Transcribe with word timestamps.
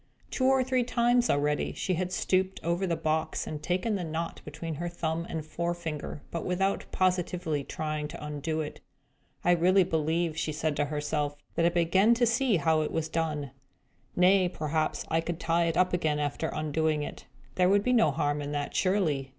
Two 0.31 0.45
or 0.45 0.63
three 0.63 0.83
times, 0.83 1.29
already, 1.29 1.73
she 1.73 1.93
had 1.93 2.11
stooped 2.11 2.59
over 2.63 2.87
the 2.87 2.95
box, 2.95 3.45
and 3.45 3.61
taken 3.61 3.93
the 3.93 4.03
knot 4.03 4.41
between 4.43 4.73
her 4.81 4.89
thumb 4.89 5.27
and 5.29 5.45
forefinger, 5.45 6.23
but 6.31 6.43
without 6.43 6.85
positively 6.91 7.63
trying 7.63 8.07
to 8.07 8.25
undo 8.25 8.61
it. 8.61 8.81
"I 9.43 9.51
really 9.51 9.83
believe," 9.83 10.39
said 10.39 10.71
she 10.73 10.75
to 10.77 10.85
herself, 10.85 11.37
"that 11.53 11.67
I 11.67 11.69
begin 11.69 12.15
to 12.15 12.25
see 12.25 12.55
how 12.57 12.81
it 12.81 12.91
was 12.91 13.09
done. 13.09 13.51
Nay, 14.15 14.49
perhaps 14.49 15.05
I 15.09 15.21
could 15.21 15.39
tie 15.39 15.65
it 15.65 15.77
up 15.77 15.93
again, 15.93 16.17
after 16.17 16.47
undoing 16.51 17.03
it. 17.03 17.27
There 17.53 17.69
would 17.69 17.83
be 17.83 17.93
no 17.93 18.09
harm 18.09 18.41
in 18.41 18.51
that, 18.53 18.75
surely. 18.75 19.29